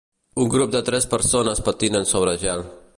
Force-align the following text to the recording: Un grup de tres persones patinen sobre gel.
Un 0.43 0.47
grup 0.53 0.71
de 0.75 0.81
tres 0.87 1.07
persones 1.13 1.63
patinen 1.69 2.13
sobre 2.15 2.39
gel. 2.47 2.69